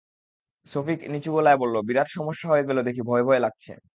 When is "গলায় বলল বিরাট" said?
1.35-2.07